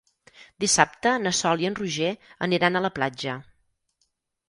Dissabte 0.63 1.13
na 1.27 1.35
Sol 1.41 1.63
i 1.65 1.71
en 1.71 1.79
Roger 1.83 2.09
aniran 2.49 2.75
a 2.75 2.85
la 2.89 2.95
platja. 2.99 3.41